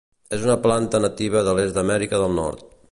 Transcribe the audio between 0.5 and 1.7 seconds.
planta nativa de